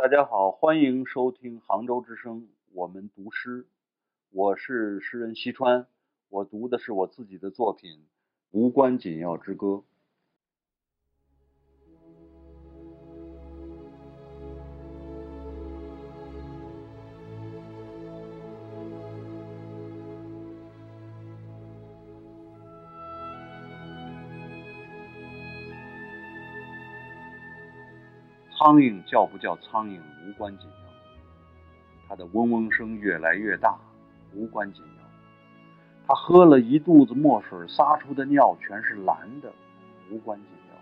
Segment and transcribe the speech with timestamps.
[0.00, 3.66] 大家好，欢迎收听杭州之声，我们读诗。
[4.30, 5.88] 我是诗人西川，
[6.28, 7.90] 我读的是我自己的作品
[8.52, 9.66] 《无关紧要之歌》。
[28.58, 30.90] 苍蝇叫不叫苍蝇无关紧要，
[32.08, 33.78] 它的嗡嗡声越来越大
[34.34, 35.04] 无关紧要。
[36.08, 39.52] 它喝了一肚子墨水，撒出的尿全是蓝的
[40.10, 40.76] 无关紧要。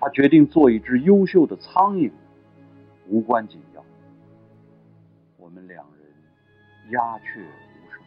[0.00, 2.10] 它决定做一只优秀的苍蝇
[3.06, 3.84] 无关紧要。
[5.36, 8.02] 我们两人鸦雀无声。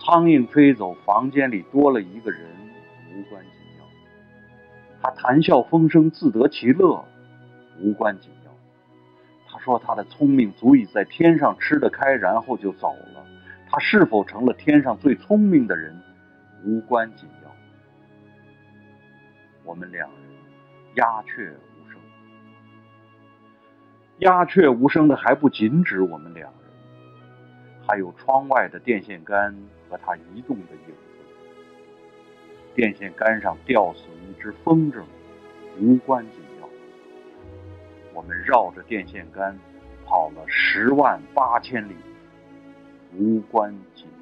[0.00, 2.46] 苍蝇飞走，房间里多了一个人
[3.14, 3.71] 无关紧要。
[5.02, 7.04] 他谈笑风生，自得其乐，
[7.80, 8.52] 无关紧要。
[9.48, 13.26] 他说他的聪明足以在天上吃得开，然后就走了。
[13.68, 16.00] 他是否成了天上最聪明的人，
[16.64, 17.50] 无关紧要。
[19.64, 20.18] 我们两人
[20.94, 22.00] 鸦雀无声，
[24.18, 26.70] 鸦雀无声的还不仅止我们两人，
[27.86, 29.56] 还有窗外的电线杆
[29.88, 30.94] 和他移动的影子。
[32.74, 34.02] 电线杆上吊死
[34.42, 35.00] 是风筝，
[35.80, 36.68] 无关紧要。
[38.12, 39.56] 我们绕着电线杆
[40.04, 41.94] 跑了十万八千里，
[43.16, 44.04] 无关紧